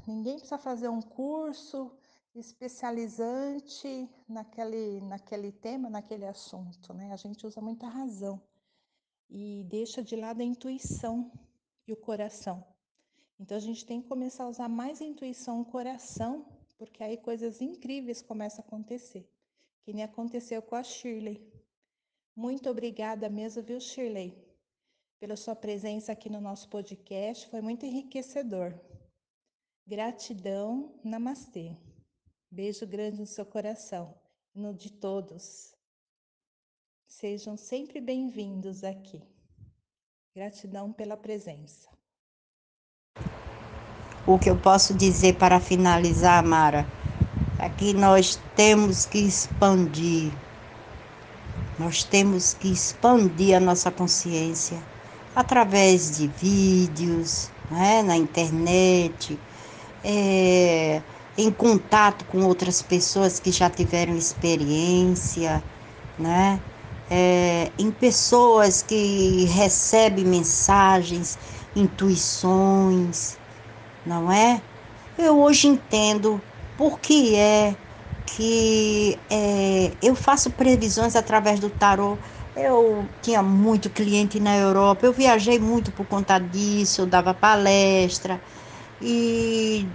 [0.07, 1.97] ninguém precisa fazer um curso
[2.35, 7.13] especializante naquele, naquele tema, naquele assunto, né?
[7.13, 8.41] A gente usa muita razão
[9.31, 11.31] e deixa de lado a intuição
[11.87, 12.65] e o coração.
[13.39, 16.47] Então a gente tem que começar a usar mais intuição, coração
[16.79, 19.29] porque aí coisas incríveis começam a acontecer,
[19.83, 21.53] que nem aconteceu com a Shirley.
[22.35, 24.33] Muito obrigada mesmo, viu, Shirley,
[25.19, 28.79] pela sua presença aqui no nosso podcast, foi muito enriquecedor.
[29.85, 31.77] Gratidão, namastê.
[32.51, 34.15] Beijo grande no seu coração,
[34.55, 35.75] no de todos.
[37.09, 39.21] Sejam sempre bem-vindos aqui.
[40.33, 41.98] Gratidão pela presença.
[44.27, 46.89] O que eu posso dizer para finalizar, Mara,
[47.59, 50.33] é que nós temos que expandir.
[51.79, 54.89] Nós temos que expandir a nossa consciência
[55.35, 59.39] através de vídeos, né, na internet,
[60.03, 61.03] é,
[61.37, 65.65] em contato com outras pessoas que já tiveram experiência,
[66.19, 66.63] né?
[67.11, 71.39] É, em pessoas que recebem mensagens,
[71.75, 73.38] intuições,
[74.09, 74.61] não é?
[75.19, 76.41] Eu hoje entendo
[76.77, 77.77] por que é
[78.25, 82.17] que é, eu faço previsões através do tarô.
[82.57, 88.41] Eu tinha muito cliente na Europa, eu viajei muito por conta disso, eu dava palestra
[89.01, 89.87] e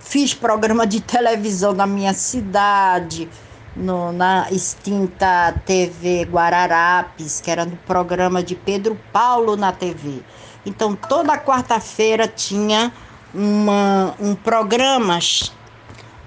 [0.00, 3.28] fiz programa de televisão na minha cidade,
[3.74, 10.20] no, na extinta TV Guararapes, que era no programa de Pedro Paulo na TV.
[10.66, 12.92] Então toda quarta-feira tinha
[13.34, 15.18] uma, um programa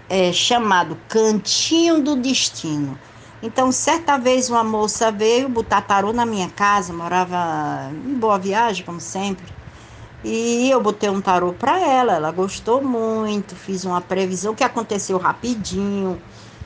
[0.09, 2.97] é, chamado Cantinho do Destino.
[3.41, 8.83] Então, certa vez uma moça veio botar tarô na minha casa, morava em Boa Viagem,
[8.83, 9.45] como sempre.
[10.23, 15.19] E eu botei um tarô para ela, ela gostou muito, fiz uma previsão que aconteceu
[15.19, 16.19] rapidinho.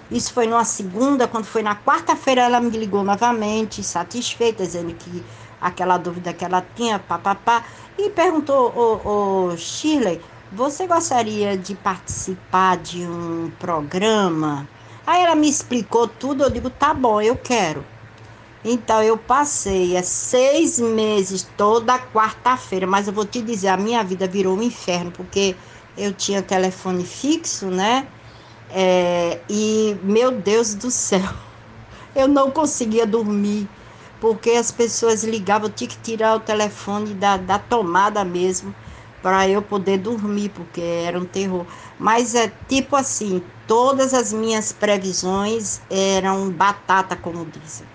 [0.10, 5.24] Isso foi numa segunda, quando foi na quarta-feira ela me ligou novamente, satisfeita, dizendo que
[5.60, 7.66] aquela dúvida que ela tinha, papapá,
[7.98, 10.22] e perguntou, ô, ô Shirley,
[10.52, 14.68] você gostaria de participar de um programa?
[15.06, 17.86] Aí ela me explicou tudo, eu digo, tá bom, eu quero.
[18.64, 24.04] Então eu passei é, seis meses toda quarta-feira, mas eu vou te dizer, a minha
[24.04, 25.56] vida virou um inferno, porque
[25.96, 28.08] eu tinha telefone fixo, né?
[28.72, 31.30] É, e meu Deus do céu,
[32.16, 33.70] eu não conseguia dormir,
[34.20, 38.74] porque as pessoas ligavam, eu tinha que tirar o telefone da, da tomada mesmo
[39.22, 41.66] para eu poder dormir, porque era um terror.
[41.98, 47.86] Mas é tipo assim, todas as minhas previsões eram batata, como dizem.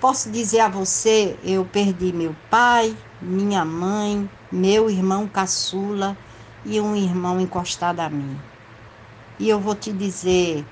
[0.00, 6.16] Posso dizer a você, eu perdi meu pai, minha mãe, meu irmão caçula
[6.64, 8.38] e um irmão encostado a mim.
[9.38, 10.64] E eu vou te dizer,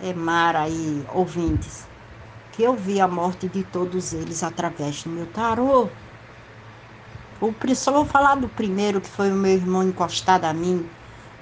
[0.00, 1.84] é, Mara e ouvintes,
[2.52, 5.88] que eu vi a morte de todos eles através do meu tarô.
[7.40, 10.86] O, só vou falar do primeiro, que foi o meu irmão encostado a mim.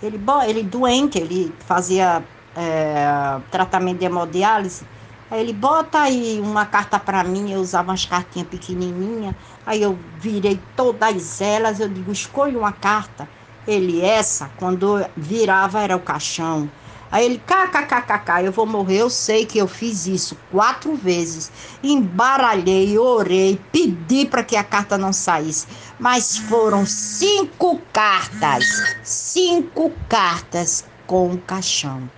[0.03, 2.23] Ele, bom, ele doente, ele fazia
[2.57, 4.87] é, tratamento de hemodiálise.
[5.31, 9.35] Aí ele bota aí uma carta para mim, eu usava umas cartinhas pequenininhas.
[9.67, 13.29] Aí eu virei todas elas, eu digo, escolha uma carta.
[13.67, 16.71] Ele, essa, quando virava era o caixão.
[17.11, 21.51] Aí ele, kkkk, eu vou morrer, eu sei que eu fiz isso quatro vezes.
[21.83, 25.67] Embaralhei, orei, pedi para que a carta não saísse.
[25.99, 28.65] Mas foram cinco cartas,
[29.03, 32.11] cinco cartas com o caixão.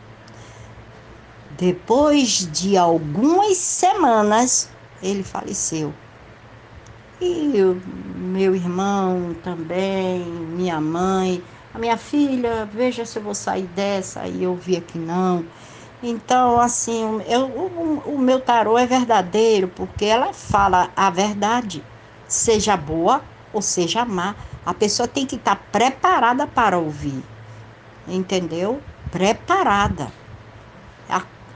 [1.57, 4.69] Depois de algumas semanas,
[5.03, 5.95] ele faleceu.
[7.21, 7.81] E eu,
[8.17, 14.27] meu irmão também, minha mãe a minha filha, veja se eu vou sair dessa.
[14.27, 15.45] E eu via que não.
[16.03, 21.85] Então, assim, eu, o, o meu tarô é verdadeiro, porque ela fala a verdade,
[22.27, 24.37] seja boa ou seja, amar.
[24.65, 27.23] A pessoa tem que estar preparada para ouvir,
[28.09, 28.81] entendeu?
[29.11, 30.11] Preparada.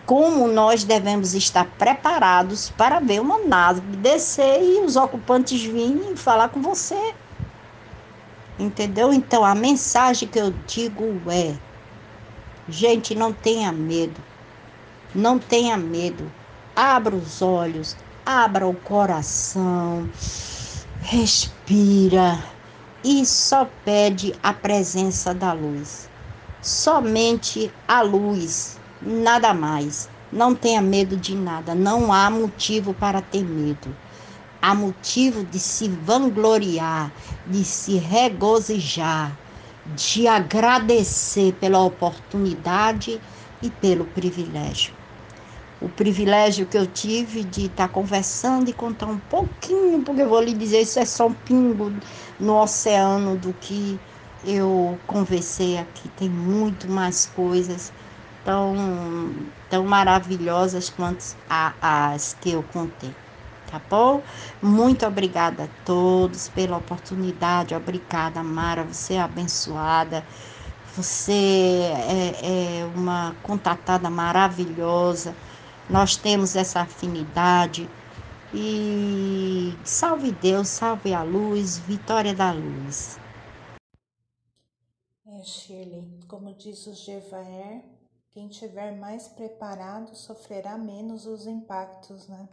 [0.06, 6.50] Como nós devemos estar preparados para ver uma nave descer e os ocupantes virem falar
[6.50, 7.14] com você.
[8.58, 9.12] Entendeu?
[9.12, 11.54] Então a mensagem que eu digo é:
[12.68, 14.20] gente, não tenha medo.
[15.14, 16.30] Não tenha medo.
[16.76, 17.96] Abra os olhos,
[18.26, 20.08] abra o coração,
[21.02, 22.42] respira
[23.04, 26.08] e só pede a presença da luz.
[26.62, 30.08] Somente a luz, nada mais.
[30.32, 33.94] Não tenha medo de nada, não há motivo para ter medo.
[34.66, 37.12] Há motivo de se vangloriar,
[37.46, 39.38] de se regozijar,
[39.84, 43.20] de agradecer pela oportunidade
[43.60, 44.94] e pelo privilégio
[45.78, 50.40] o privilégio que eu tive de estar conversando e contar um pouquinho, porque eu vou
[50.40, 51.92] lhe dizer, isso é só um pingo
[52.40, 54.00] no oceano do que
[54.42, 56.08] eu conversei aqui.
[56.08, 57.92] Tem muito mais coisas
[58.42, 58.74] tão,
[59.68, 63.23] tão maravilhosas quanto as que eu contei.
[63.74, 64.22] Tá bom?
[64.62, 67.74] Muito obrigada a todos pela oportunidade.
[67.74, 68.84] Obrigada, Mara.
[68.84, 70.24] Você é abençoada.
[70.96, 75.34] Você é, é uma contatada maravilhosa
[75.88, 77.88] nós temos essa afinidade.
[78.52, 83.18] E salve Deus, salve a luz, vitória da luz.
[85.26, 87.82] É, Shirley, como diz o Jevaer,
[88.32, 92.48] quem tiver mais preparado sofrerá menos os impactos, né?